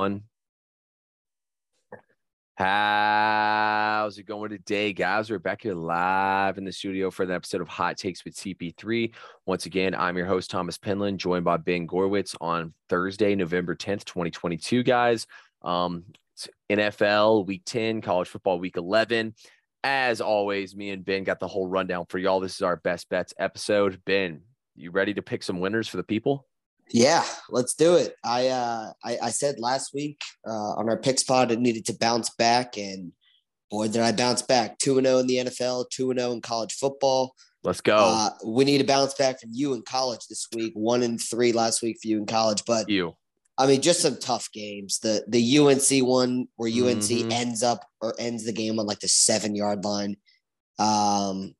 [0.00, 0.22] everyone.
[2.54, 5.30] How's it going today, guys?
[5.30, 9.12] We're back here live in the studio for the episode of Hot Takes with TP3.
[9.46, 14.04] Once again, I'm your host, Thomas Penland, joined by Ben Gorwitz on Thursday, November 10th,
[14.04, 15.26] 2022, guys.
[15.62, 16.04] Um,
[16.70, 19.34] NFL week 10, college football week 11.
[19.84, 22.40] As always, me and Ben got the whole rundown for y'all.
[22.40, 24.00] This is our best bets episode.
[24.04, 24.42] Ben,
[24.76, 26.47] you ready to pick some winners for the people?
[26.90, 28.14] Yeah, let's do it.
[28.24, 31.98] I uh, I, I said last week uh, on our picks pod it needed to
[31.98, 33.12] bounce back, and
[33.70, 34.78] boy, did I bounce back!
[34.78, 37.34] Two and zero oh in the NFL, two and zero oh in college football.
[37.64, 37.96] Let's go.
[37.96, 40.72] Uh, we need to bounce back from you in college this week.
[40.74, 43.14] One and three last week for you in college, but you.
[43.58, 45.00] I mean, just some tough games.
[45.00, 47.32] The the UNC one where UNC mm-hmm.
[47.32, 50.16] ends up or ends the game on like the seven yard line.
[50.78, 51.54] Um,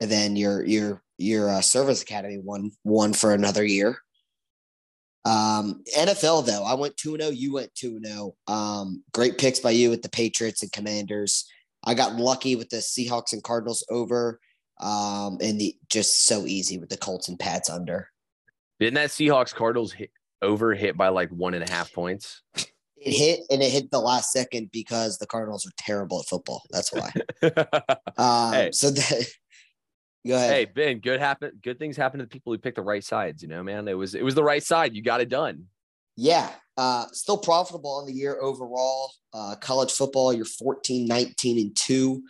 [0.00, 3.98] and then your your your uh, service academy one one for another year.
[5.24, 7.32] Um, NFL though, I went two and zero.
[7.32, 8.34] Oh, you went two and zero.
[8.46, 8.52] Oh.
[8.52, 11.46] Um, great picks by you with the Patriots and Commanders.
[11.84, 14.40] I got lucky with the Seahawks and Cardinals over,
[14.80, 18.08] um, and the just so easy with the Colts and Pats under.
[18.78, 20.10] Didn't that Seahawks Cardinals hit
[20.42, 22.42] over hit by like one and a half points?
[22.96, 26.62] It hit and it hit the last second because the Cardinals are terrible at football.
[26.70, 27.10] That's why.
[28.16, 28.70] um, hey.
[28.72, 29.26] So that
[30.26, 30.52] Go ahead.
[30.52, 31.52] Hey Ben, good happen.
[31.62, 33.42] Good things happen to the people who pick the right sides.
[33.42, 34.94] You know, man, it was it was the right side.
[34.94, 35.64] You got it done.
[36.16, 39.12] Yeah, uh, still profitable on the year overall.
[39.32, 42.22] Uh, college football, you're 14, 19, and two.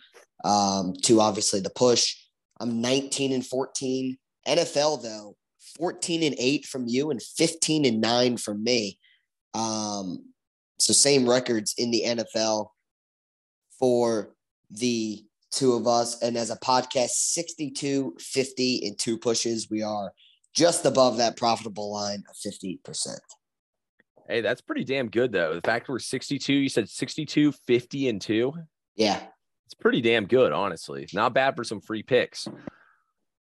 [0.43, 2.15] Um, to obviously the push.
[2.59, 4.17] I'm 19 and 14.
[4.47, 5.35] NFL though,
[5.77, 8.97] 14 and eight from you and 15 and nine from me.
[9.53, 10.25] Um,
[10.79, 12.69] so same records in the NFL
[13.77, 14.33] for
[14.69, 16.21] the two of us.
[16.21, 19.69] And as a podcast, 62, 50, and two pushes.
[19.69, 20.11] We are
[20.53, 23.17] just above that profitable line of 50%.
[24.27, 25.55] Hey, that's pretty damn good, though.
[25.55, 28.53] The fact we're 62, you said 62, 50, and two.
[28.95, 29.21] Yeah.
[29.65, 31.07] It's pretty damn good, honestly.
[31.13, 32.47] Not bad for some free picks.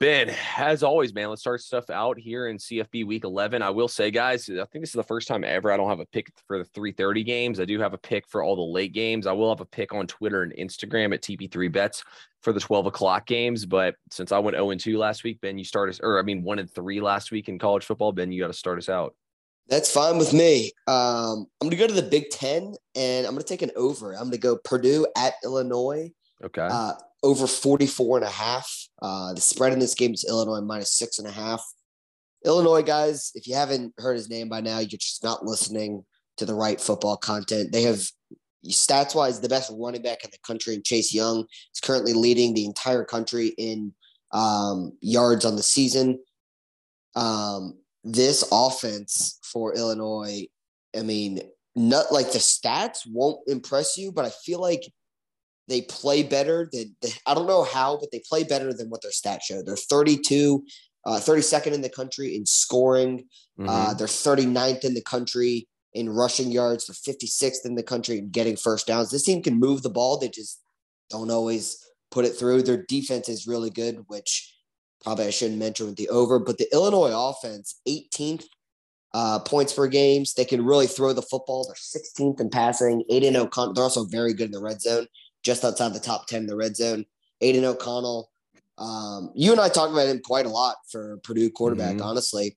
[0.03, 3.63] Ben, as always, man, let's start stuff out here in CFB week 11.
[3.63, 6.01] I will say, guys, I think this is the first time ever I don't have
[6.01, 7.61] a pick for the 330 games.
[7.61, 9.29] I do have a pick for all the late games.
[9.29, 12.03] I will have a pick on Twitter and Instagram at TP3 bets
[12.41, 13.65] for the 12 o'clock games.
[13.65, 16.23] But since I went 0 and 2 last week, Ben, you start us, or I
[16.23, 18.11] mean, 1 and 3 last week in college football.
[18.11, 19.15] Ben, you got to start us out.
[19.69, 20.73] That's fine with me.
[20.89, 23.71] Um, I'm going to go to the Big Ten and I'm going to take an
[23.77, 24.15] over.
[24.15, 26.11] I'm going to go Purdue at Illinois.
[26.43, 26.67] Okay.
[26.69, 28.82] Uh, over 44 and a half.
[29.03, 31.63] Uh, the spread in this game is Illinois minus six and a half.
[32.45, 36.05] Illinois guys, if you haven't heard his name by now, you're just not listening
[36.37, 37.73] to the right football content.
[37.73, 38.01] They have
[38.67, 42.55] stats wise the best running back in the country, and Chase Young is currently leading
[42.55, 43.93] the entire country in
[44.33, 46.21] um, yards on the season.
[47.15, 50.47] Um, this offense for Illinois,
[50.97, 51.41] I mean,
[51.75, 54.83] not like the stats won't impress you, but I feel like
[55.73, 56.95] they play better than
[57.27, 59.63] I don't know how, but they play better than what their stats show.
[59.63, 60.63] They're 32,
[61.07, 63.25] uh, 32nd in the country in scoring.
[63.59, 63.69] Uh, mm-hmm.
[63.71, 66.87] Uh, they're 39th in the country in rushing yards.
[66.87, 69.11] They're 56th in the country in getting first downs.
[69.11, 70.19] This team can move the ball.
[70.19, 70.61] They just
[71.09, 71.79] don't always
[72.11, 72.63] put it through.
[72.63, 74.55] Their defense is really good, which
[75.03, 76.39] probably I shouldn't mention with the over.
[76.39, 78.45] But the Illinois offense, 18th
[79.15, 80.35] uh, points per games.
[80.35, 81.67] They can really throw the football.
[81.67, 83.51] They're 16th in passing, 8 0.
[83.75, 85.07] They're also very good in the red zone
[85.43, 87.05] just outside the top 10 in the red zone.
[87.41, 88.31] Aidan O'Connell.
[88.79, 92.07] Um, you and I talked about him quite a lot for Purdue quarterback, mm-hmm.
[92.07, 92.57] honestly.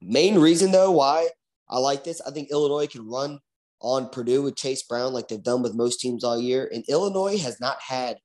[0.00, 1.28] Main reason, though, why
[1.68, 3.38] I like this, I think Illinois can run
[3.80, 6.70] on Purdue with Chase Brown like they've done with most teams all year.
[6.72, 8.18] And Illinois has not had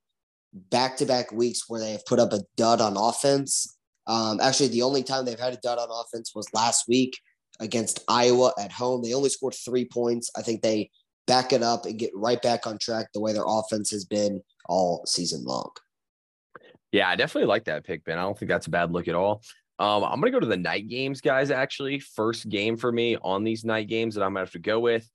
[0.53, 3.75] back to back weeks where they have put up a dud on offense.
[4.05, 7.17] Um, actually, the only time they've had a dud on offense was last week
[7.59, 9.01] against Iowa at home.
[9.01, 10.29] They only scored three points.
[10.35, 10.89] I think they
[11.27, 14.41] back it up and get right back on track the way their offense has been
[14.67, 15.69] all season long.
[16.91, 18.17] Yeah, I definitely like that pick, Ben.
[18.17, 19.41] I don't think that's a bad look at all.
[19.79, 21.51] Um, I'm gonna go to the night games, guys.
[21.51, 24.79] Actually, first game for me on these night games that I'm gonna have to go
[24.79, 25.07] with.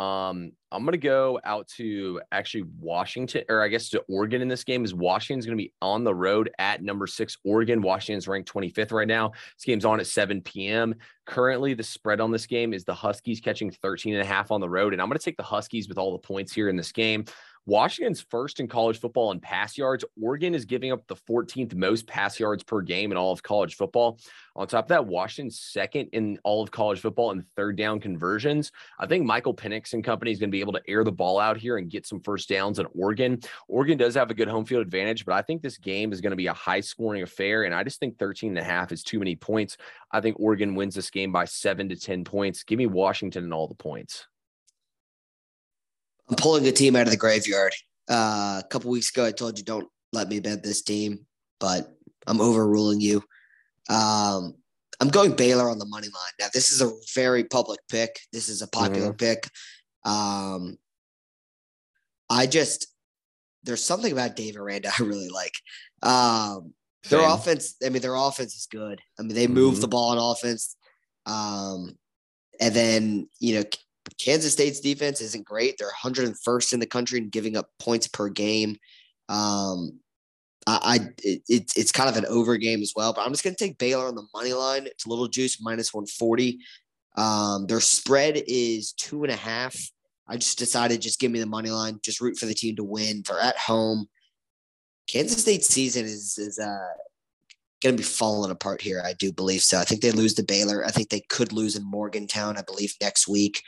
[0.00, 4.64] Um, I'm gonna go out to actually Washington, or I guess to Oregon in this
[4.64, 4.82] game.
[4.82, 7.82] Is Washington's gonna be on the road at number six Oregon.
[7.82, 9.32] Washington's ranked 25th right now.
[9.56, 10.94] This game's on at 7 p.m.
[11.26, 14.62] Currently, the spread on this game is the Huskies catching 13 and a half on
[14.62, 16.92] the road, and I'm gonna take the Huskies with all the points here in this
[16.92, 17.26] game.
[17.66, 20.04] Washington's first in college football in pass yards.
[20.20, 23.76] Oregon is giving up the 14th most pass yards per game in all of college
[23.76, 24.18] football.
[24.56, 28.72] On top of that, Washington's second in all of college football in third down conversions.
[28.98, 31.38] I think Michael Penix and company is going to be able to air the ball
[31.38, 33.40] out here and get some first downs in Oregon.
[33.68, 36.32] Oregon does have a good home field advantage, but I think this game is going
[36.32, 37.64] to be a high scoring affair.
[37.64, 39.76] And I just think 13 and a half is too many points.
[40.10, 42.64] I think Oregon wins this game by seven to 10 points.
[42.64, 44.26] Give me Washington and all the points.
[46.30, 47.74] I'm pulling a team out of the graveyard.
[48.08, 51.26] Uh, a couple weeks ago, I told you don't let me bet this team,
[51.58, 51.92] but
[52.26, 53.22] I'm overruling you.
[53.88, 54.54] Um,
[55.00, 56.32] I'm going Baylor on the money line.
[56.38, 58.20] Now, this is a very public pick.
[58.32, 59.16] This is a popular mm-hmm.
[59.16, 59.48] pick.
[60.04, 60.76] Um,
[62.28, 62.86] I just
[63.62, 65.54] there's something about Dave Aranda I really like.
[66.02, 66.74] Um,
[67.08, 69.00] their offense, I mean, their offense is good.
[69.18, 69.80] I mean, they move mm-hmm.
[69.82, 70.76] the ball on offense.
[71.26, 71.98] Um,
[72.60, 73.64] and then, you know,
[74.18, 75.76] Kansas State's defense isn't great.
[75.78, 78.76] They're 101st in the country in giving up points per game.
[79.28, 80.00] Um,
[80.66, 83.44] I, I it, it's it's kind of an over game as well, but I'm just
[83.44, 84.86] going to take Baylor on the money line.
[84.86, 86.58] It's a little juice minus 140.
[87.16, 89.76] Um, their spread is two and a half.
[90.28, 92.84] I just decided just give me the money line, just root for the team to
[92.84, 93.22] win.
[93.26, 94.08] They're at home.
[95.08, 96.94] Kansas State season is is uh,
[97.82, 99.02] going to be falling apart here.
[99.04, 99.78] I do believe so.
[99.78, 100.84] I think they lose to Baylor.
[100.84, 102.56] I think they could lose in Morgantown.
[102.56, 103.62] I believe next week.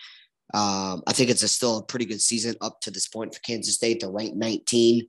[0.55, 3.41] Um, I think it's a still a pretty good season up to this point for
[3.41, 4.01] Kansas State.
[4.01, 5.07] They're ranked 19,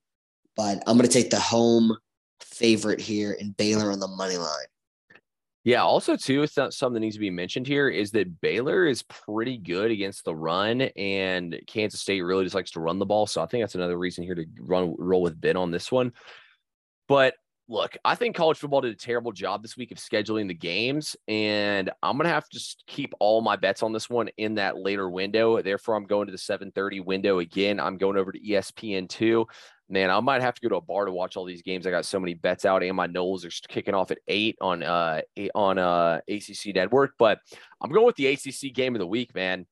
[0.56, 1.98] but I'm going to take the home
[2.42, 4.68] favorite here in Baylor on the money line.
[5.66, 5.84] Yeah.
[5.84, 9.92] Also, too, something that needs to be mentioned here is that Baylor is pretty good
[9.92, 13.28] against the run, and Kansas State really just likes to run the ball.
[13.28, 16.12] So I think that's another reason here to run roll with Ben on this one.
[17.08, 17.36] But
[17.68, 21.16] look, I think college football did a terrible job this week of scheduling the games,
[21.28, 24.78] and I'm gonna have to just keep all my bets on this one in that
[24.78, 25.62] later window.
[25.62, 27.80] Therefore, I'm going to the 7:30 window again.
[27.80, 29.48] I'm going over to ESPN two.
[29.90, 31.86] Man, I might have to go to a bar to watch all these games.
[31.86, 34.84] I got so many bets out, and my Noles are kicking off at eight on
[34.84, 35.22] uh
[35.56, 37.14] on uh ACC network.
[37.18, 37.40] But
[37.82, 39.66] I'm going with the ACC game of the week, man.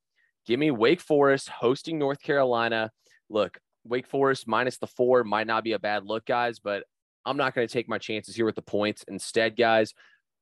[0.45, 2.91] Give me Wake Forest hosting North Carolina.
[3.29, 6.83] Look, Wake Forest minus the four might not be a bad look, guys, but
[7.25, 9.03] I'm not going to take my chances here with the points.
[9.07, 9.94] Instead, guys,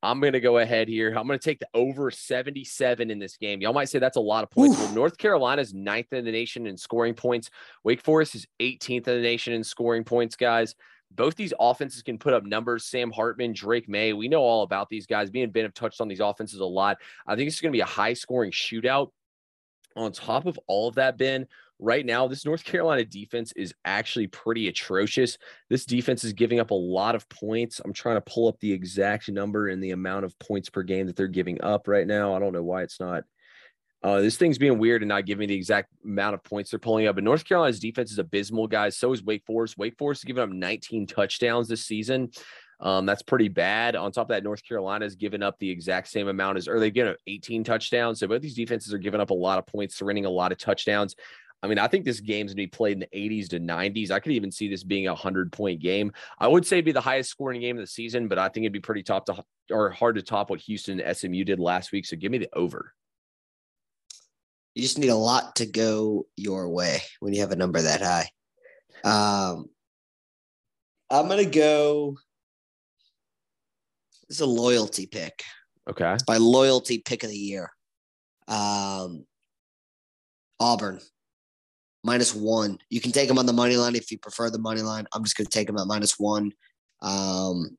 [0.02, 1.10] I'm going to go ahead here.
[1.10, 3.62] I'm going to take the over 77 in this game.
[3.62, 4.78] Y'all might say that's a lot of points.
[4.78, 7.50] Well, North Carolina's ninth in the nation in scoring points.
[7.84, 10.74] Wake Forest is 18th in the nation in scoring points, guys.
[11.12, 12.86] Both these offenses can put up numbers.
[12.86, 15.34] Sam Hartman, Drake Maye, we know all about these guys.
[15.34, 16.98] Me and Ben have touched on these offenses a lot.
[17.28, 19.10] I think it's going to be a high scoring shootout.
[19.96, 21.48] On top of all of that, Ben,
[21.80, 25.38] right now, this North Carolina defense is actually pretty atrocious.
[25.70, 27.81] This defense is giving up a lot of points.
[27.84, 31.08] I'm trying to pull up the exact number and the amount of points per game
[31.08, 32.36] that they're giving up right now.
[32.36, 33.24] I don't know why it's not.
[34.02, 36.80] Uh, this thing's being weird and not giving me the exact amount of points they're
[36.80, 37.16] pulling up.
[37.16, 38.98] But North Carolina's defense is abysmal, guys.
[38.98, 39.78] So is Wake Forest.
[39.78, 42.31] Wake Forest is giving up 19 touchdowns this season.
[42.81, 43.98] Um, that's pretty bad.
[43.98, 46.80] On top of that, North Carolina has given up the exact same amount as, or
[46.80, 48.20] they get 18 touchdowns.
[48.22, 50.58] So both these defenses are giving up a lot of points, surrendering a lot of
[50.58, 51.16] touchdowns.
[51.62, 54.12] I mean, I think this game's gonna be played in the 80s to 90s.
[54.12, 56.14] I could even see this being a hundred point game.
[56.40, 58.74] I would say be the highest scoring game of the season, but I think it'd
[58.74, 62.06] be pretty top to or hard to top what Houston and SMU did last week.
[62.06, 62.94] So give me the over.
[64.74, 68.02] You just need a lot to go your way when you have a number that
[68.02, 68.30] high.
[69.04, 69.66] Um,
[71.10, 72.18] I'm gonna go.
[74.30, 75.44] This is a loyalty pick.
[75.90, 76.14] Okay.
[76.14, 77.72] It's my loyalty pick of the year.
[78.48, 79.26] Um,
[80.60, 81.00] Auburn
[82.04, 82.78] minus one.
[82.90, 85.06] You can take them on the money line if you prefer the money line.
[85.13, 86.51] I'm just going to take them at minus one.
[87.01, 87.78] Um,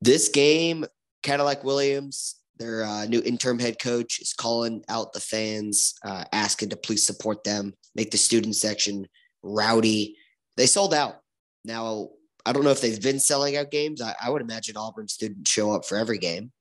[0.00, 0.84] this game,
[1.22, 6.70] Cadillac Williams, their uh, new interim head coach, is calling out the fans, uh, asking
[6.70, 9.06] to please support them, make the student section
[9.42, 10.16] rowdy.
[10.56, 11.20] They sold out.
[11.64, 12.10] Now,
[12.46, 14.02] I don't know if they've been selling out games.
[14.02, 16.52] I, I would imagine Auburn students show up for every game.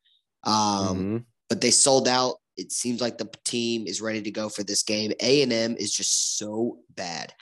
[0.46, 1.18] Um, mm-hmm.
[1.50, 4.84] But they sold out it seems like the team is ready to go for this
[4.84, 5.12] game.
[5.22, 7.34] A and M is just so bad.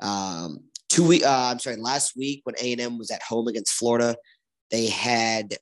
[0.00, 3.48] Um, two week, uh, I'm sorry, last week when A and M was at home
[3.48, 4.16] against Florida,
[4.70, 5.56] they had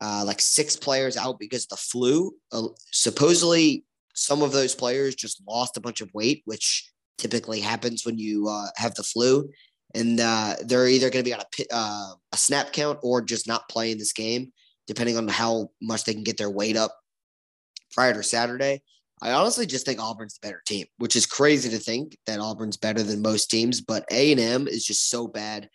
[0.00, 2.32] uh, like six players out because of the flu.
[2.52, 8.04] Uh, supposedly, some of those players just lost a bunch of weight, which typically happens
[8.04, 9.50] when you uh, have the flu,
[9.94, 13.48] and uh, they're either going to be on a uh, a snap count or just
[13.48, 14.52] not playing this game,
[14.86, 16.94] depending on how much they can get their weight up
[17.96, 18.82] prior to Saturday.
[19.22, 22.76] I honestly just think Auburn's the better team, which is crazy to think that Auburn's
[22.76, 25.70] better than most teams, but A&M is just so bad.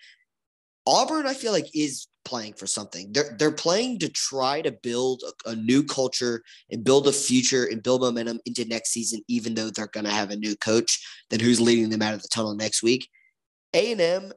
[0.85, 3.11] Auburn, I feel like, is playing for something.
[3.11, 7.65] They're they're playing to try to build a, a new culture and build a future
[7.65, 11.03] and build momentum into next season, even though they're going to have a new coach.
[11.29, 13.07] Then who's leading them out of the tunnel next week?
[13.73, 14.33] A and M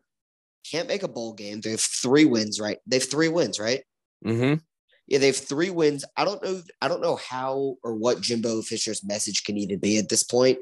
[0.70, 1.60] can't make a bowl game.
[1.60, 2.78] They have three wins, right?
[2.86, 3.82] They have three wins, right?
[4.24, 4.54] Mm-hmm.
[5.06, 6.04] Yeah, they have three wins.
[6.16, 6.62] I don't know.
[6.80, 10.58] I don't know how or what Jimbo Fisher's message can even be at this point.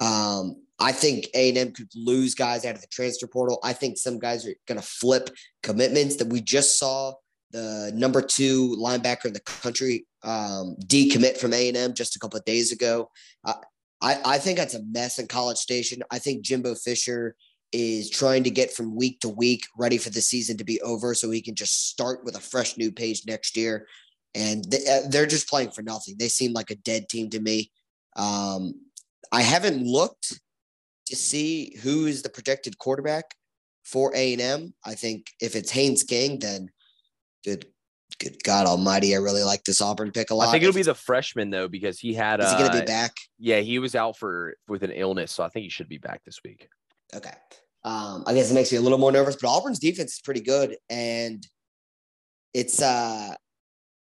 [0.00, 3.58] Um, I think A and M could lose guys out of the transfer portal.
[3.62, 5.30] I think some guys are going to flip
[5.62, 7.14] commitments that we just saw.
[7.52, 12.18] The number two linebacker in the country um, decommit from A and M just a
[12.18, 13.08] couple of days ago.
[13.44, 13.54] Uh,
[14.02, 16.02] I, I think that's a mess in College Station.
[16.10, 17.36] I think Jimbo Fisher
[17.76, 21.14] is trying to get from week to week ready for the season to be over
[21.14, 23.86] so he can just start with a fresh new page next year.
[24.34, 26.16] And they, uh, they're just playing for nothing.
[26.18, 27.70] They seem like a dead team to me.
[28.16, 28.80] Um,
[29.30, 30.40] I haven't looked
[31.08, 33.34] to see who is the projected quarterback
[33.84, 34.74] for A and M.
[34.84, 36.70] I think if it's Haynes King, then
[37.44, 37.66] good,
[38.18, 40.48] good God Almighty, I really like this Auburn pick a lot.
[40.48, 42.40] I think it'll be the freshman though because he had.
[42.40, 43.12] Is he going to uh, be back?
[43.38, 46.22] Yeah, he was out for with an illness, so I think he should be back
[46.24, 46.68] this week.
[47.14, 47.34] Okay.
[47.86, 50.40] Um, I guess it makes me a little more nervous, but Auburn's defense is pretty
[50.40, 51.46] good, and
[52.52, 53.34] it's uh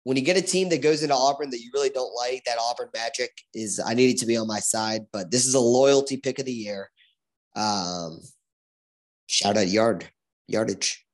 [0.04, 2.58] when you get a team that goes into Auburn that you really don't like, that
[2.60, 5.06] Auburn magic is I need it to be on my side.
[5.14, 6.90] But this is a loyalty pick of the year.
[7.56, 8.20] Um,
[9.28, 10.10] shout out yard
[10.48, 11.06] yardage.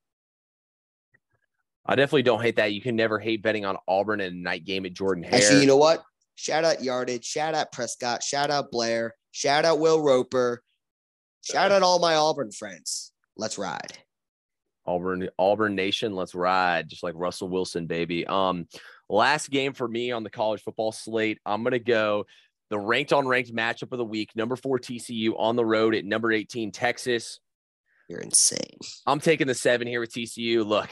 [1.86, 2.74] I definitely don't hate that.
[2.74, 5.36] You can never hate betting on Auburn in a night game at Jordan Hare.
[5.36, 6.04] Actually, you know what?
[6.34, 7.26] Shout out yardage.
[7.26, 8.24] Shout out Prescott.
[8.24, 9.14] Shout out Blair.
[9.32, 10.64] Shout out Will Roper.
[11.46, 13.12] Shout out to all my Auburn friends.
[13.38, 13.94] Let's ride.
[14.88, 18.26] Auburn, Auburn Nation, let's ride, just like Russell Wilson, baby.
[18.26, 18.68] Um,
[19.10, 21.40] last game for me on the college football slate.
[21.46, 22.26] I'm gonna go
[22.70, 24.32] the ranked on ranked matchup of the week.
[24.36, 27.40] Number four TCU on the road at number 18 Texas.
[28.10, 28.80] You're insane.
[29.06, 30.66] I'm taking the seven here with TCU.
[30.66, 30.90] Look,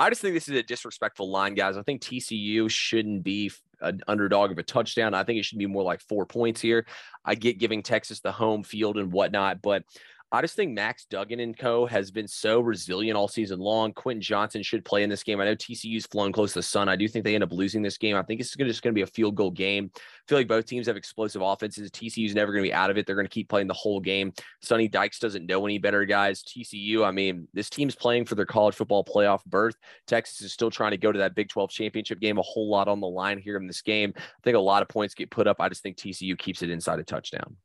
[0.00, 1.76] I just think this is a disrespectful line, guys.
[1.76, 3.52] I think TCU shouldn't be
[3.82, 5.12] an underdog of a touchdown.
[5.12, 6.86] I think it should be more like four points here.
[7.24, 9.84] I get giving Texas the home field and whatnot, but
[10.32, 13.92] I just think Max Duggan and co has been so resilient all season long.
[13.92, 15.40] Quentin Johnston should play in this game.
[15.40, 16.88] I know TCU's flown close to the sun.
[16.88, 18.14] I do think they end up losing this game.
[18.14, 19.90] I think it's just going to be a field goal game.
[19.96, 21.90] I feel like both teams have explosive offenses.
[21.90, 23.06] TCU's never going to be out of it.
[23.06, 24.32] They're going to keep playing the whole game.
[24.62, 26.44] Sonny Dykes doesn't know any better, guys.
[26.44, 29.74] TCU, I mean, this team's playing for their college football playoff berth.
[30.06, 32.38] Texas is still trying to go to that Big 12 championship game.
[32.38, 34.12] A whole lot on the line here in this game.
[34.16, 35.56] I think a lot of points get put up.
[35.58, 37.56] I just think TCU keeps it inside a touchdown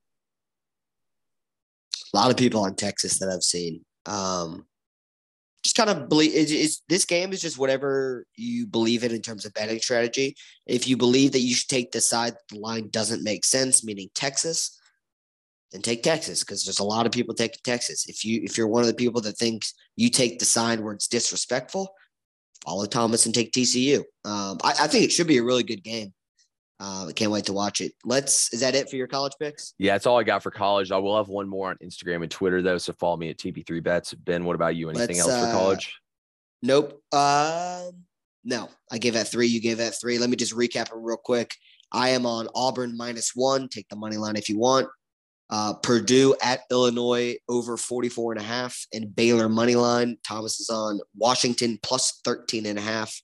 [2.15, 3.83] a lot of people on Texas that I've seen.
[4.05, 4.65] Um,
[5.63, 9.21] just kind of believe it's, it's, this game is just whatever you believe in in
[9.21, 10.35] terms of betting strategy.
[10.65, 14.09] If you believe that you should take the side the line doesn't make sense, meaning
[14.13, 14.79] Texas,
[15.71, 18.07] then take Texas because there's a lot of people taking Texas.
[18.07, 20.93] If you if you're one of the people that thinks you take the side where
[20.93, 21.93] it's disrespectful,
[22.63, 23.99] follow Thomas and take TCU.
[24.23, 26.13] Um, I, I think it should be a really good game.
[26.79, 27.93] Uh, can't wait to watch it.
[28.03, 28.53] Let's.
[28.53, 29.73] Is that it for your college picks?
[29.77, 30.91] Yeah, that's all I got for college.
[30.91, 33.81] I will have one more on Instagram and Twitter though, so follow me at TP3
[33.81, 34.13] Bets.
[34.13, 34.89] Ben, what about you?
[34.89, 35.95] Anything Let's, else for uh, college?
[36.61, 37.01] Nope.
[37.13, 37.91] Uh,
[38.43, 39.47] no, I gave that three.
[39.47, 40.17] You gave that three.
[40.17, 41.55] Let me just recap it real quick.
[41.91, 43.69] I am on Auburn minus one.
[43.69, 44.87] Take the money line if you want.
[45.49, 50.17] Uh, Purdue at Illinois over 44 and a half and Baylor money line.
[50.27, 53.15] Thomas is on Washington plus 13 and a half.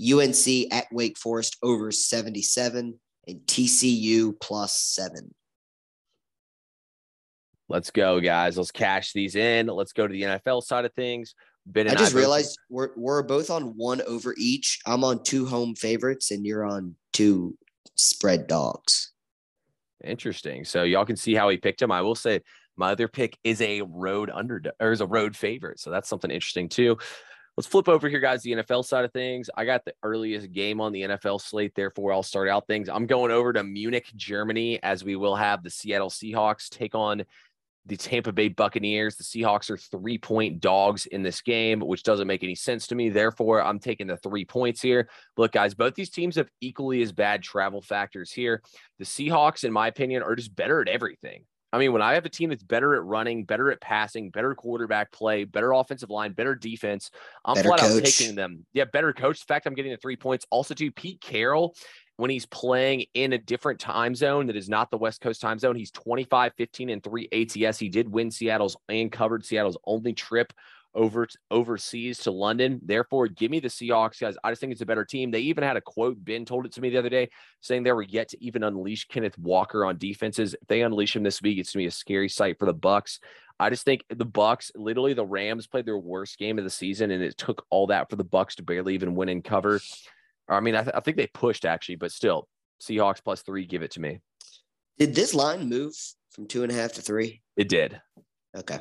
[0.00, 5.34] UNC at Wake Forest over 77 and TCU plus seven.
[7.68, 8.58] Let's go, guys.
[8.58, 9.66] Let's cash these in.
[9.66, 11.34] Let's go to the NFL side of things.
[11.66, 14.80] Ben I just I realized we're we're both on one over each.
[14.86, 17.56] I'm on two home favorites, and you're on two
[17.94, 19.12] spread dogs.
[20.04, 20.64] Interesting.
[20.66, 21.90] So y'all can see how he picked him.
[21.90, 22.40] I will say
[22.76, 25.80] my other pick is a road under or is a road favorite.
[25.80, 26.98] So that's something interesting too.
[27.56, 28.42] Let's flip over here, guys.
[28.42, 29.48] The NFL side of things.
[29.56, 31.72] I got the earliest game on the NFL slate.
[31.76, 32.88] Therefore, I'll start out things.
[32.88, 37.24] I'm going over to Munich, Germany, as we will have the Seattle Seahawks take on
[37.86, 39.14] the Tampa Bay Buccaneers.
[39.14, 42.96] The Seahawks are three point dogs in this game, which doesn't make any sense to
[42.96, 43.08] me.
[43.08, 45.08] Therefore, I'm taking the three points here.
[45.36, 48.62] Look, guys, both these teams have equally as bad travel factors here.
[48.98, 51.44] The Seahawks, in my opinion, are just better at everything.
[51.74, 54.54] I mean, when I have a team that's better at running, better at passing, better
[54.54, 57.10] quarterback play, better offensive line, better defense,
[57.44, 57.96] I'm better flat coach.
[57.96, 58.64] out taking them.
[58.74, 59.40] Yeah, better coach.
[59.40, 60.46] In fact, I'm getting the three points.
[60.50, 61.74] Also, to Pete Carroll,
[62.16, 65.58] when he's playing in a different time zone that is not the West Coast time
[65.58, 67.76] zone, he's 25, 15, and three ATS.
[67.76, 70.52] He did win Seattle's and covered Seattle's only trip
[70.94, 72.80] over overseas to London.
[72.84, 74.36] Therefore, give me the Seahawks, guys.
[74.44, 75.30] I just think it's a better team.
[75.30, 76.22] They even had a quote.
[76.24, 79.06] Ben told it to me the other day, saying they were yet to even unleash
[79.06, 80.54] Kenneth Walker on defenses.
[80.54, 83.18] If they unleash him this week, it's gonna be a scary sight for the Bucs.
[83.58, 87.10] I just think the Bucs, literally, the Rams played their worst game of the season,
[87.10, 89.80] and it took all that for the Bucs to barely even win in cover.
[90.48, 92.48] I mean, I, th- I think they pushed actually, but still,
[92.80, 93.64] Seahawks plus three.
[93.66, 94.20] Give it to me.
[94.98, 95.94] Did this line move
[96.30, 97.42] from two and a half to three?
[97.56, 98.00] It did.
[98.56, 98.78] Okay.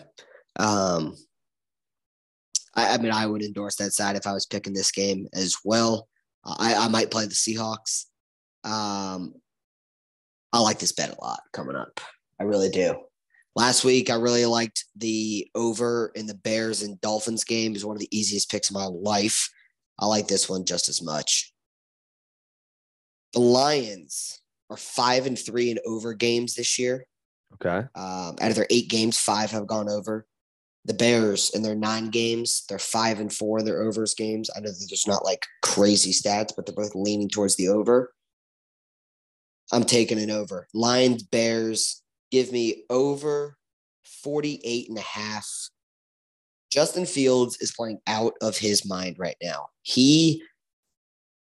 [0.60, 1.16] Um,
[2.76, 5.58] I, I mean, I would endorse that side if I was picking this game as
[5.64, 6.08] well.
[6.46, 8.06] I, I might play the Seahawks.
[8.64, 9.36] Um,
[10.52, 12.00] I like this bet a lot coming up.
[12.40, 12.96] I really do.
[13.56, 17.76] Last week, I really liked the over in the Bears and Dolphins game.
[17.76, 19.50] is one of the easiest picks of my life.
[20.00, 21.54] I like this one just as much.
[23.34, 27.06] The Lions are five and three in over games this year.
[27.54, 27.88] Okay.
[27.96, 30.26] Um, out of their eight games, five have gone over.
[30.86, 34.50] The Bears in their nine games, they're five and four in their overs games.
[34.56, 38.14] I know that there's not like crazy stats, but they're both leaning towards the over.
[39.72, 40.68] I'm taking an over.
[40.74, 43.58] Lions, Bears, give me over
[44.24, 45.48] 48 and a half.
[46.72, 49.68] Justin Fields is playing out of his mind right now.
[49.84, 50.44] He,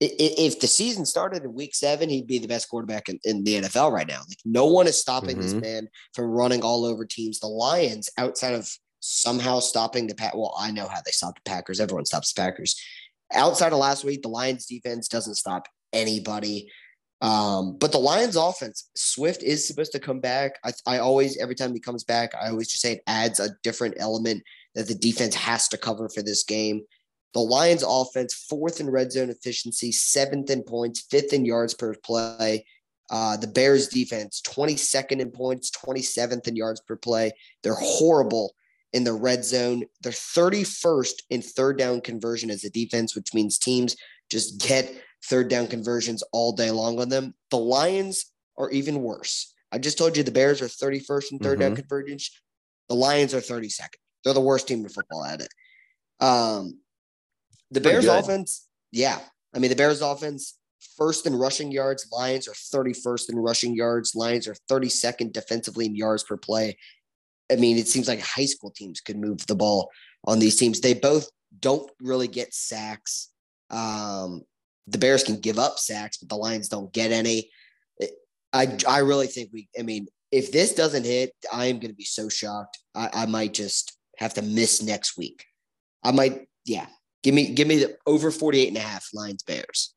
[0.00, 3.62] if the season started in week seven, he'd be the best quarterback in, in the
[3.62, 4.20] NFL right now.
[4.28, 5.42] Like no one is stopping mm-hmm.
[5.42, 7.38] this man from running all over teams.
[7.38, 8.68] The Lions, outside of
[9.02, 10.34] somehow stopping the Pack.
[10.34, 11.80] Well, I know how they stop the Packers.
[11.80, 12.80] Everyone stops the Packers.
[13.32, 16.70] Outside of last week, the Lions defense doesn't stop anybody.
[17.20, 20.58] Um, but the Lions offense, Swift is supposed to come back.
[20.64, 23.50] I, I always, every time he comes back, I always just say it adds a
[23.62, 24.42] different element
[24.74, 26.82] that the defense has to cover for this game.
[27.34, 31.94] The Lions offense, fourth in red zone efficiency, seventh in points, fifth in yards per
[31.94, 32.66] play.
[33.10, 37.32] Uh, the Bears defense, 22nd in points, 27th in yards per play.
[37.62, 38.54] They're horrible
[38.92, 39.84] in the red zone.
[40.02, 43.96] They're 31st in third down conversion as a defense, which means teams
[44.30, 44.92] just get
[45.24, 47.34] third down conversions all day long on them.
[47.50, 49.54] The Lions are even worse.
[49.70, 51.60] I just told you the Bears are 31st in 3rd mm-hmm.
[51.60, 52.30] down conversions.
[52.88, 53.88] The Lions are 32nd.
[54.24, 55.48] They're the worst team in football at it.
[56.20, 56.78] Um,
[57.70, 59.18] the Bears offense, yeah.
[59.54, 60.58] I mean, the Bears offense,
[60.96, 62.06] first in rushing yards.
[62.12, 64.14] Lions are 31st in rushing yards.
[64.14, 66.76] Lions are 32nd defensively in yards per play.
[67.50, 69.90] I mean, it seems like high school teams could move the ball
[70.24, 70.80] on these teams.
[70.80, 73.28] They both don't really get sacks.
[73.70, 74.42] Um,
[74.86, 77.50] the Bears can give up sacks, but the Lions don't get any.
[78.52, 79.68] I I really think we.
[79.78, 82.78] I mean, if this doesn't hit, I am going to be so shocked.
[82.94, 85.44] I, I might just have to miss next week.
[86.02, 86.86] I might, yeah.
[87.22, 89.94] Give me give me the over 48 and a half Lions Bears.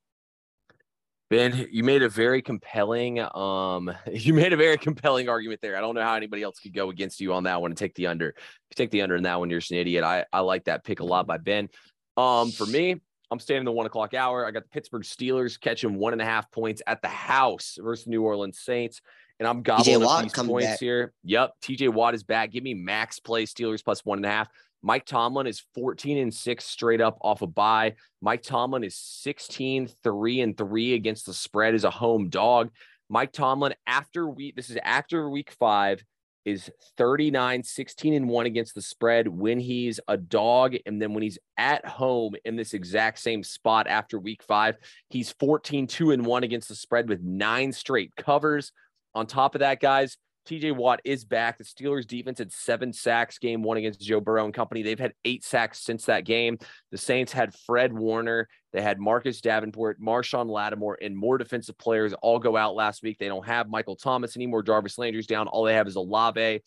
[1.28, 5.76] Ben, you made a very compelling um you made a very compelling argument there.
[5.76, 7.94] I don't know how anybody else could go against you on that one and take
[7.94, 8.28] the under.
[8.30, 10.04] If you take the under in that one, you're just an idiot.
[10.04, 11.68] I, I like that pick a lot by Ben.
[12.16, 14.46] Um, for me, I'm staying in the one o'clock hour.
[14.46, 18.06] I got the Pittsburgh Steelers catching one and a half points at the house versus
[18.06, 19.00] New Orleans Saints.
[19.38, 20.80] And I'm gobbling up these points back.
[20.80, 21.12] here.
[21.24, 21.54] Yep.
[21.62, 22.52] TJ Watt is back.
[22.52, 24.48] Give me max play Steelers plus one and a half.
[24.82, 27.94] Mike Tomlin is 14 and 6 straight up off a bye.
[28.20, 32.70] Mike Tomlin is 16, 3 and 3 against the spread as a home dog.
[33.08, 36.02] Mike Tomlin, after week, this is after week five,
[36.44, 40.76] is 39, 16 and 1 against the spread when he's a dog.
[40.86, 44.76] And then when he's at home in this exact same spot after week five,
[45.10, 48.72] he's 14, 2 and 1 against the spread with nine straight covers.
[49.14, 51.58] On top of that, guys, TJ Watt is back.
[51.58, 54.82] The Steelers defense had seven sacks game one against Joe Burrow and company.
[54.82, 56.58] They've had eight sacks since that game.
[56.92, 58.48] The Saints had Fred Warner.
[58.72, 63.18] They had Marcus Davenport, Marshon Lattimore, and more defensive players all go out last week.
[63.18, 64.62] They don't have Michael Thomas anymore.
[64.62, 65.48] Jarvis Landry's down.
[65.48, 66.62] All they have is Olave.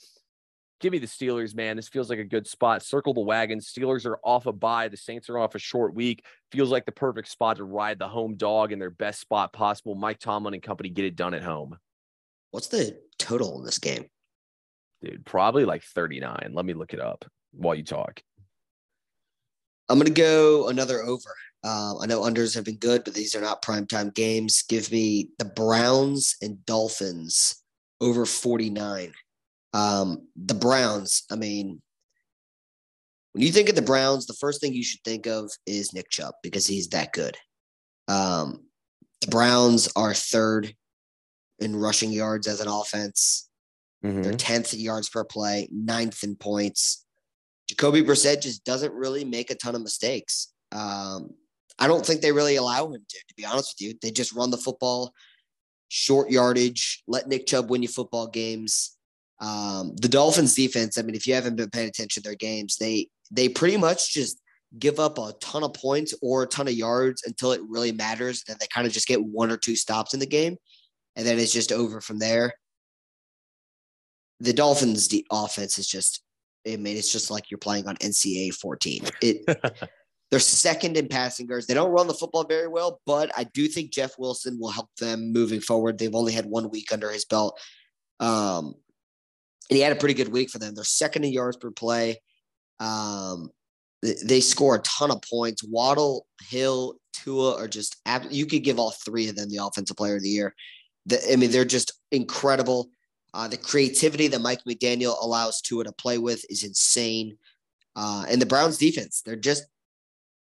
[0.80, 1.76] Give me the Steelers, man.
[1.76, 2.84] This feels like a good spot.
[2.84, 3.72] Circle the wagons.
[3.72, 4.88] Steelers are off a bye.
[4.88, 6.24] The Saints are off a short week.
[6.52, 9.96] Feels like the perfect spot to ride the home dog in their best spot possible.
[9.96, 11.78] Mike Tomlin and company get it done at home.
[12.52, 14.06] What's the total in this game?
[15.02, 16.52] Dude, probably like 39.
[16.54, 18.22] Let me look it up while you talk.
[19.88, 21.34] I'm going to go another over.
[21.64, 24.64] Uh, I know unders have been good, but these are not primetime games.
[24.64, 27.64] Give me the Browns and Dolphins
[28.00, 29.12] over 49.
[29.74, 31.82] Um, the Browns, I mean,
[33.34, 36.10] when you think of the Browns, the first thing you should think of is Nick
[36.10, 37.38] Chubb because he's that good.
[38.08, 38.66] Um,
[39.22, 40.74] the Browns are third
[41.62, 43.50] in rushing yards as an offense.
[44.04, 44.22] Mm-hmm.
[44.22, 47.06] They're 10th yards per play, ninth in points.
[47.68, 50.52] Jacoby Brissett just doesn't really make a ton of mistakes.
[50.72, 51.32] Um,
[51.78, 53.98] I don't think they really allow him to, to be honest with you.
[54.02, 55.14] They just run the football,
[55.88, 58.98] short yardage, let Nick Chubb win you football games.
[59.40, 62.76] Um, the Dolphins defense, I mean, if you haven't been paying attention to their games,
[62.78, 64.42] they they pretty much just
[64.78, 68.44] give up a ton of points or a ton of yards until it really matters.
[68.44, 70.58] Then they kind of just get one or two stops in the game,
[71.20, 72.54] and then it's just over from there.
[74.40, 76.24] The Dolphins' the offense is just,
[76.66, 79.04] I mean, it's just like you're playing on NCAA 14.
[79.22, 79.44] It
[80.32, 81.68] they're second in passing yards.
[81.68, 84.88] They don't run the football very well, but I do think Jeff Wilson will help
[84.98, 85.98] them moving forward.
[85.98, 87.60] They've only had one week under his belt.
[88.22, 88.76] Um,
[89.70, 90.74] and he had a pretty good week for them.
[90.74, 92.22] They're second in yards per play.
[92.80, 93.50] Um,
[94.02, 95.66] they score a ton of points.
[95.66, 97.98] Waddle, Hill, Tua are just
[98.30, 100.56] you could give all three of them the offensive player of the year.
[101.10, 102.90] The, I mean, they're just incredible.
[103.34, 107.38] Uh, the creativity that Mike McDaniel allows Tua to play with is insane.
[107.96, 109.66] Uh, and the Browns defense, they're just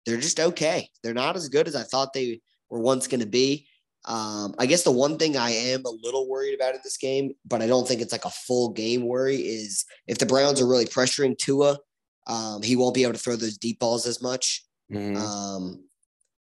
[0.07, 0.89] they're just okay.
[1.03, 3.67] They're not as good as I thought they were once going to be.
[4.07, 7.35] Um, I guess the one thing I am a little worried about in this game,
[7.45, 10.69] but I don't think it's like a full game worry, is if the Browns are
[10.69, 11.79] really pressuring Tua,
[12.27, 14.65] um, he won't be able to throw those deep balls as much.
[14.91, 15.17] Mm-hmm.
[15.17, 15.85] Um,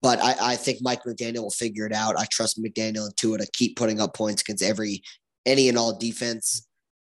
[0.02, 2.18] but I, I, think Mike McDaniel will figure it out.
[2.18, 5.02] I trust McDaniel and Tua to keep putting up points against every
[5.44, 6.66] any and all defense.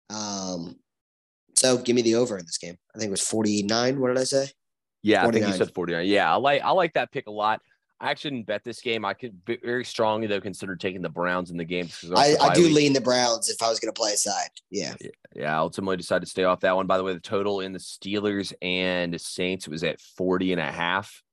[0.10, 0.78] Um,
[1.56, 2.78] so give me the over in this game.
[2.95, 4.00] I think it was 49.
[4.00, 4.47] What did I say?
[5.04, 5.28] Yeah, 49.
[5.28, 6.06] I think you said 49.
[6.06, 7.62] Yeah, I like I like that pick a lot.
[8.00, 9.04] I actually didn't bet this game.
[9.06, 11.89] I could very strongly though consider taking the Browns in the game.
[12.15, 12.73] I, I do week.
[12.73, 14.50] lean the Browns if I was going to play a side.
[14.69, 14.93] Yeah.
[15.02, 15.10] yeah.
[15.36, 15.60] Yeah.
[15.60, 16.86] Ultimately decided to stay off that one.
[16.86, 20.71] By the way, the total in the Steelers and Saints was at 40 and a
[20.71, 21.23] half.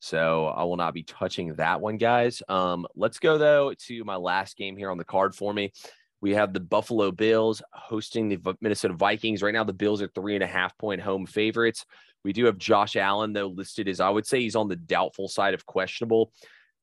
[0.00, 2.42] So I will not be touching that one, guys.
[2.48, 5.72] Um, let's go though to my last game here on the card for me.
[6.20, 9.42] We have the Buffalo Bills hosting the Minnesota Vikings.
[9.42, 11.84] Right now, the Bills are three and a half point home favorites.
[12.24, 15.28] We do have Josh Allen, though, listed as I would say he's on the doubtful
[15.28, 16.32] side of questionable.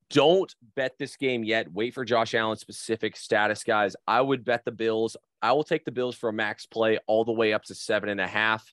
[0.10, 1.71] Don't bet this game yet.
[1.71, 3.95] Wait for Josh Allen's specific status, guys.
[4.08, 5.17] I would bet the Bills.
[5.41, 8.10] I will take the Bills for a max play all the way up to seven
[8.10, 8.71] and a half.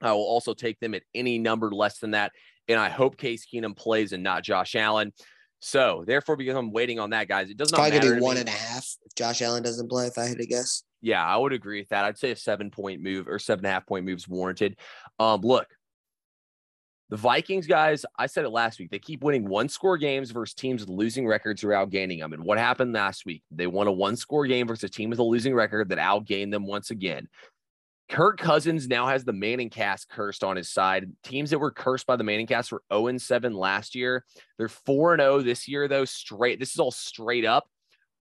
[0.00, 2.32] I will also take them at any number less than that.
[2.68, 5.12] And I hope Case Keenum plays and not Josh Allen.
[5.60, 8.36] So therefore, because I'm waiting on that, guys, it does not probably gonna be one
[8.36, 10.06] and a half if Josh Allen doesn't play.
[10.06, 12.04] If I had to guess, yeah, I would agree with that.
[12.04, 14.76] I'd say a seven point move or seven and a half point move is warranted.
[15.18, 15.66] Um, look,
[17.08, 18.90] the Vikings guys, I said it last week.
[18.90, 22.32] They keep winning one score games versus teams with losing records who are outgaining them.
[22.32, 23.42] And what happened last week?
[23.50, 26.50] They won a one score game versus a team with a losing record that outgained
[26.50, 27.28] them once again.
[28.08, 31.10] Kirk Cousins now has the ManningCast cursed on his side.
[31.24, 34.24] Teams that were cursed by the ManningCast were 0 7 last year.
[34.58, 36.04] They're 4 0 this year, though.
[36.04, 36.60] Straight.
[36.60, 37.68] This is all straight up.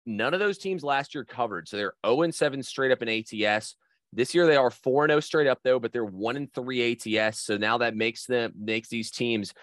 [0.05, 1.67] None of those teams last year covered.
[1.67, 3.75] So they're 0 7 straight up in ATS.
[4.13, 7.39] This year they are 4 0 straight up though, but they're 1 and 3 ATS.
[7.39, 9.53] So now that makes them makes these teams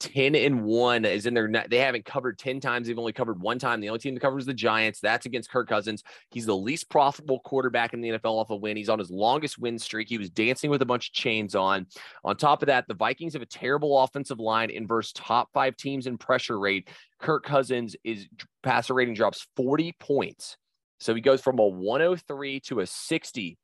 [0.00, 1.50] 10 and 1 is in their.
[1.68, 2.86] They haven't covered 10 times.
[2.86, 3.80] They've only covered one time.
[3.80, 4.98] The only team that covers the Giants.
[5.00, 6.02] That's against Kirk Cousins.
[6.30, 8.76] He's the least profitable quarterback in the NFL off a win.
[8.76, 10.08] He's on his longest win streak.
[10.08, 11.86] He was dancing with a bunch of chains on.
[12.24, 15.76] On top of that, the Vikings have a terrible offensive line and versus top five
[15.76, 16.88] teams in pressure rate.
[17.20, 18.26] Kirk Cousins is
[18.62, 20.56] passer rating drops 40 points.
[20.98, 23.58] So he goes from a 103 to a 60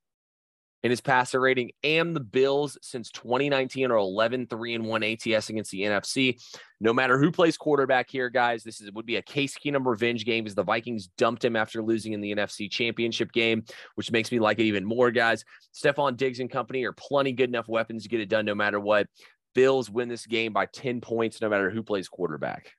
[0.82, 5.50] in his passer rating and the Bills since 2019 are 11 3 and 1 ATS
[5.50, 6.40] against the NFC.
[6.80, 10.24] No matter who plays quarterback here, guys, this is would be a Case Keenum revenge
[10.24, 14.30] game because the Vikings dumped him after losing in the NFC Championship game, which makes
[14.30, 15.44] me like it even more, guys.
[15.74, 18.78] Stefon Diggs and company are plenty good enough weapons to get it done no matter
[18.78, 19.06] what.
[19.54, 22.72] Bills win this game by 10 points no matter who plays quarterback.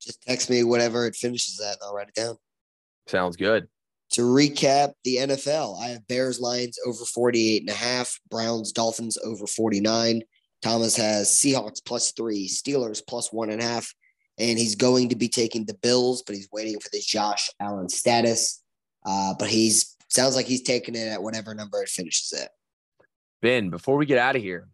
[0.00, 2.36] Just text me whatever it finishes at, and I'll write it down.
[3.06, 3.68] Sounds good
[4.14, 9.18] to recap the NFL, I have Bears Lions over 48 and a half, Browns Dolphins
[9.24, 10.22] over 49.
[10.62, 13.92] Thomas has Seahawks plus three, Steelers plus one and a half,
[14.38, 17.88] and he's going to be taking the Bills, but he's waiting for this Josh Allen
[17.88, 18.62] status.
[19.04, 22.50] Uh, but he's sounds like he's taking it at whatever number it finishes at.
[23.42, 24.68] Ben, before we get out of here,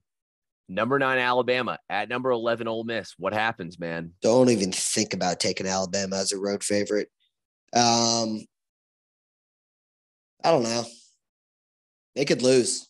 [0.69, 3.15] number nine Alabama at number eleven Ole Miss.
[3.17, 4.13] What happens, man?
[4.21, 7.09] Don't even think about taking Alabama as a road favorite.
[7.75, 8.45] Um,
[10.45, 10.85] I don't know.
[12.15, 12.89] They could lose.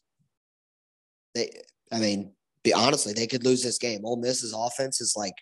[1.34, 1.50] They,
[1.92, 2.32] I mean,
[2.62, 4.00] be honestly, they could lose this game.
[4.04, 5.34] Ole Miss's offense is like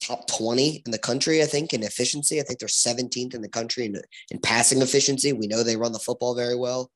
[0.00, 2.40] top 20 in the country, I think, in efficiency.
[2.40, 3.96] I think they're 17th in the country in,
[4.30, 5.32] in passing efficiency.
[5.32, 6.90] We know they run the football very well.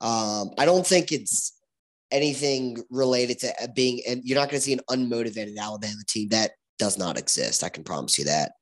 [0.00, 1.58] Um, I don't think it's
[2.10, 6.28] anything related to being, and you're not going to see an unmotivated Alabama team.
[6.28, 7.64] That does not exist.
[7.64, 8.52] I can promise you that.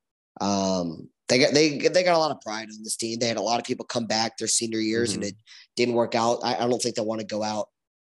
[0.41, 3.19] Um, they got they they got a lot of pride on this team.
[3.19, 5.23] They had a lot of people come back their senior years mm-hmm.
[5.23, 5.37] and it
[5.75, 6.39] didn't work out.
[6.45, 7.69] I, I don't think they want to go out,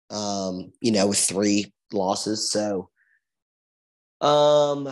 [0.10, 2.52] um, you know, with three losses.
[2.52, 2.90] So,
[4.22, 4.90] um,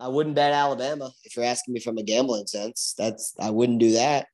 [0.00, 2.94] I wouldn't bet Alabama if you're asking me from a gambling sense.
[2.96, 4.26] That's I wouldn't do that.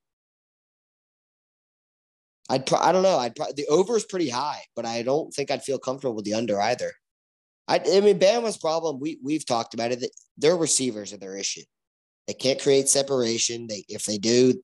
[2.49, 3.19] I'd pro- I don't know.
[3.19, 6.25] I'd pro- the over is pretty high, but I don't think I'd feel comfortable with
[6.25, 6.93] the under either.
[7.69, 8.99] I, I mean, Bama's problem.
[9.01, 10.01] We we've talked about it.
[10.01, 11.62] That their receivers are their issue.
[12.31, 13.66] They can't create separation.
[13.66, 14.55] They if they do,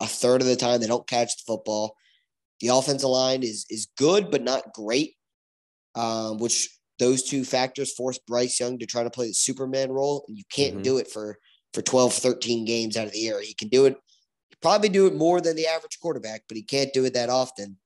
[0.00, 1.94] a third of the time they don't catch the football.
[2.60, 5.14] The offensive line is is good but not great,
[5.94, 10.24] um, which those two factors force Bryce Young to try to play the Superman role,
[10.26, 10.82] and you can't mm-hmm.
[10.82, 11.38] do it for
[11.72, 13.40] for 12, 13 games out of the year.
[13.40, 13.96] He can do it,
[14.60, 17.76] probably do it more than the average quarterback, but he can't do it that often.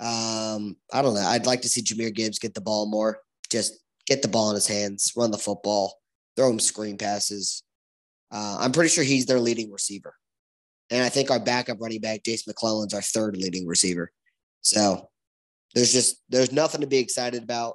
[0.00, 1.20] Um, I don't know.
[1.20, 3.20] I'd like to see Jahmyr Gibbs get the ball more.
[3.52, 6.00] Just get the ball in his hands, run the football,
[6.36, 7.62] throw him screen passes.
[8.30, 10.14] Uh, I'm pretty sure he's their leading receiver.
[10.90, 14.10] And I think our backup running back, Jase McClellan's our third leading receiver.
[14.62, 15.08] So
[15.74, 17.74] there's just there's nothing to be excited about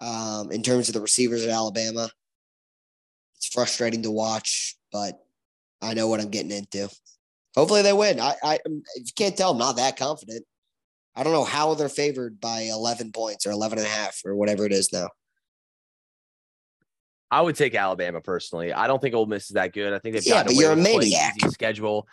[0.00, 2.10] um, in terms of the receivers at Alabama.
[3.36, 5.18] It's frustrating to watch, but
[5.82, 6.88] I know what I'm getting into.
[7.56, 8.20] Hopefully they win.
[8.20, 10.44] I, I you can't tell, I'm not that confident.
[11.16, 14.36] I don't know how they're favored by 11 points or 11 and a half or
[14.36, 15.08] whatever it is now.
[17.30, 18.72] I would take Alabama personally.
[18.72, 19.92] I don't think Ole Miss is that good.
[19.92, 21.34] I think they've yeah, got you're a maniac.
[21.50, 22.08] schedule.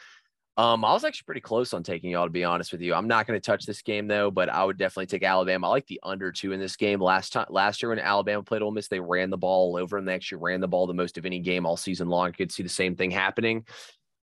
[0.58, 2.94] Um, I was actually pretty close on taking y'all to be honest with you.
[2.94, 5.68] I'm not going to touch this game though, but I would definitely take Alabama.
[5.68, 7.02] I like the under two in this game.
[7.02, 9.98] Last time, last year when Alabama played Ole Miss, they ran the ball all over
[9.98, 12.28] and they actually ran the ball the most of any game all season long.
[12.28, 13.66] You could see the same thing happening.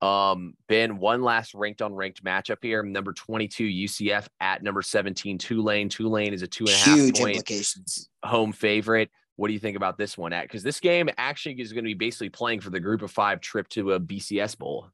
[0.03, 2.83] Um, Ben, one last ranked on ranked matchup here.
[2.83, 5.89] Number 22 UCF at number 17 Tulane.
[5.89, 8.11] Tulane is a two and a half Huge point implications.
[8.23, 9.11] home favorite.
[9.39, 10.43] What do you think about this one at?
[10.43, 13.41] Because this game actually is going to be basically playing for the group of five
[13.41, 14.91] trip to a BCS bowl.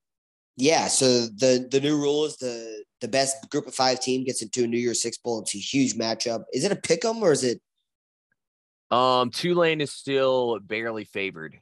[0.59, 0.87] Yeah.
[0.89, 4.65] So the the new rule is the the best group of five team gets into
[4.65, 5.41] a New Year's Six bowl.
[5.41, 6.45] It's a huge matchup.
[6.53, 7.63] Is it a pick 'em or is it?
[8.91, 11.59] Um, Tulane is still barely favored.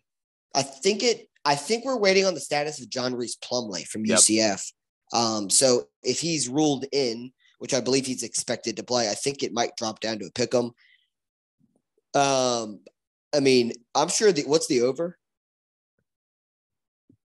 [0.53, 4.05] I think it I think we're waiting on the status of John Rhys Plumlee from
[4.05, 4.19] yep.
[4.19, 4.73] UCF.
[5.13, 9.45] Um, so if he's ruled in, which I believe he's expected to play, I think
[9.45, 10.73] it might drop down to a pick 'em.
[12.15, 12.81] Um,
[13.35, 15.19] I mean, I'm sure the what's the over?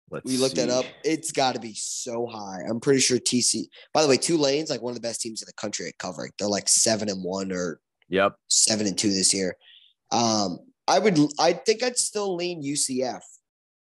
[0.09, 0.61] Let's we looked see.
[0.61, 0.85] that up.
[1.03, 2.61] It's got to be so high.
[2.67, 3.65] I'm pretty sure TC.
[3.93, 6.31] By the way, Tulane's like one of the best teams in the country at covering.
[6.39, 9.57] They're like seven and one or yep seven and two this year.
[10.11, 11.19] Um, I would.
[11.39, 13.21] I think I'd still lean UCF.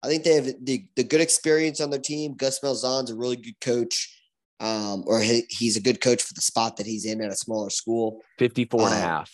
[0.03, 2.35] I think they have the, the good experience on their team.
[2.35, 4.15] Gus Malzahn's a really good coach,
[4.59, 7.35] um, or he, he's a good coach for the spot that he's in at a
[7.35, 8.21] smaller school.
[8.39, 9.31] 54 and um, a half.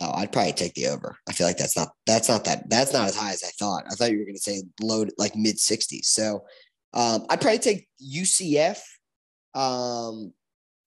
[0.00, 1.16] Oh, I'd probably take the over.
[1.28, 3.84] I feel like that's not that's not that that's not as high as I thought.
[3.88, 6.06] I thought you were going to say low like mid 60s.
[6.06, 6.44] So
[6.92, 8.80] um, I'd probably take UCF
[9.54, 10.32] um,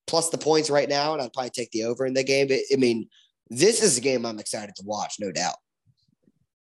[0.07, 2.47] plus the points right now, and I'd probably take the over in the game.
[2.51, 3.07] I mean,
[3.49, 5.55] this is a game I'm excited to watch, no doubt.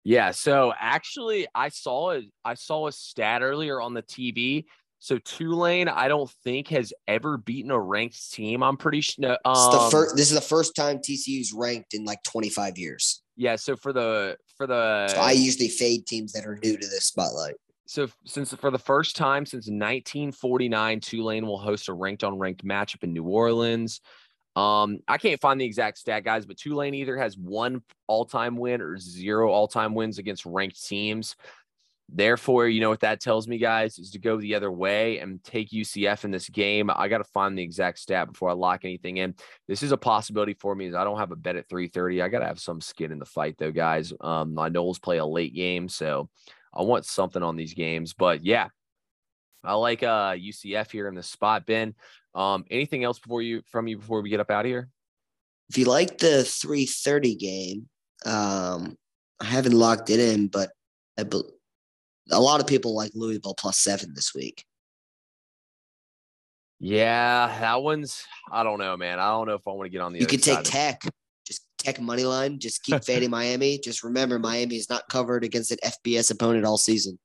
[0.04, 0.30] Yeah.
[0.30, 4.64] So actually, I saw a I saw a stat earlier on the TV.
[5.00, 8.62] So Tulane, I don't think has ever beaten a ranked team.
[8.62, 9.36] I'm pretty sure.
[9.44, 10.16] Um, the first.
[10.16, 13.22] This is the first time TCU's ranked in like 25 years.
[13.36, 13.56] Yeah.
[13.56, 17.04] So for the for the, so I usually fade teams that are new to this
[17.04, 17.54] spotlight.
[17.86, 22.64] So since for the first time since 1949, Tulane will host a ranked on ranked
[22.64, 24.00] matchup in New Orleans.
[24.56, 28.82] Um, I can't find the exact stat, guys, but Tulane either has one all-time win
[28.82, 31.36] or zero all-time wins against ranked teams.
[32.10, 35.44] Therefore, you know what that tells me, guys, is to go the other way and
[35.44, 36.90] take UCF in this game.
[36.94, 39.34] I got to find the exact stat before I lock anything in.
[39.66, 40.86] This is a possibility for me.
[40.86, 42.22] Is I don't have a bet at 3:30.
[42.22, 44.12] I got to have some skin in the fight, though, guys.
[44.22, 46.30] Um, my Noles play a late game, so
[46.74, 48.14] I want something on these games.
[48.14, 48.68] But yeah,
[49.62, 51.94] I like uh UCF here in the spot, Ben.
[52.34, 54.88] Um, anything else before you from you before we get up out of here?
[55.68, 57.88] If you like the 330 game,
[58.24, 58.96] um,
[59.40, 60.70] I haven't locked it in, but
[61.18, 61.42] I be-
[62.30, 64.64] a lot of people like Louisville plus seven this week.
[66.80, 69.18] Yeah, that one's I don't know, man.
[69.18, 70.20] I don't know if I want to get on the.
[70.20, 71.02] You could take Tech,
[71.44, 72.60] just Tech money line.
[72.60, 73.78] Just keep fading Miami.
[73.78, 77.18] Just remember, Miami is not covered against an FBS opponent all season.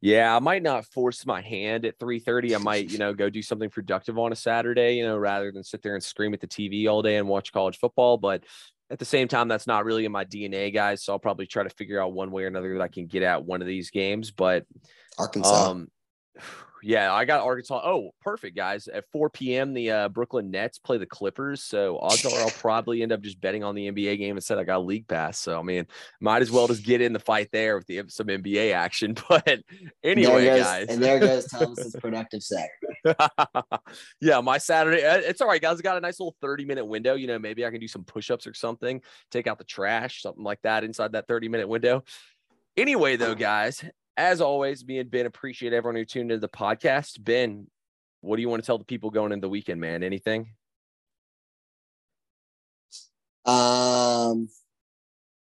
[0.00, 2.54] Yeah, I might not force my hand at 3:30.
[2.54, 5.62] I might, you know, go do something productive on a Saturday, you know, rather than
[5.62, 8.18] sit there and scream at the TV all day and watch college football.
[8.18, 8.44] But
[8.90, 11.04] at the same time, that's not really in my DNA, guys.
[11.04, 13.22] So I'll probably try to figure out one way or another that I can get
[13.22, 14.30] at one of these games.
[14.30, 14.64] But
[15.18, 15.70] Arkansas.
[15.70, 15.88] Um,
[16.82, 17.80] yeah, I got Arkansas.
[17.84, 18.88] Oh, perfect, guys.
[18.88, 21.62] At 4 p.m., the uh, Brooklyn Nets play the Clippers.
[21.62, 24.58] So odds are I'll probably end up just betting on the NBA game instead.
[24.58, 25.38] I got a league pass.
[25.38, 25.86] So, I mean,
[26.20, 29.14] might as well just get in the fight there with the, some NBA action.
[29.28, 29.60] But
[30.04, 30.86] anyway, goes, guys.
[30.88, 33.18] And there goes Thomas's productive Saturday.
[34.20, 35.04] yeah, my Saturday.
[35.04, 35.78] Uh, it's all right, guys.
[35.78, 37.14] I got a nice little 30 minute window.
[37.16, 40.22] You know, maybe I can do some push ups or something, take out the trash,
[40.22, 42.04] something like that inside that 30 minute window.
[42.76, 43.84] Anyway, though, guys,
[44.16, 47.22] as always, me and Ben appreciate everyone who tuned into the podcast.
[47.22, 47.66] Ben,
[48.20, 50.02] what do you want to tell the people going into the weekend, man?
[50.02, 50.50] Anything?
[53.44, 54.48] Um,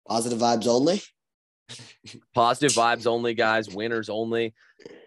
[0.07, 1.01] positive vibes only.
[2.35, 3.73] Positive vibes only, guys.
[3.73, 4.53] Winners only.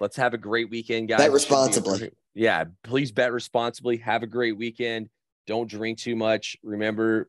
[0.00, 1.18] Let's have a great weekend, guys.
[1.18, 2.10] Bet responsibly.
[2.34, 3.98] Yeah, please bet responsibly.
[3.98, 5.08] Have a great weekend.
[5.46, 6.56] Don't drink too much.
[6.64, 7.28] Remember,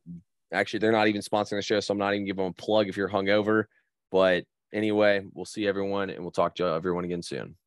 [0.51, 2.87] actually, they're not even sponsoring the show, so I'm not even giving them a plug
[2.87, 3.65] if you're hungover.
[4.11, 7.55] But anyway, we'll see everyone and we'll talk to everyone again soon.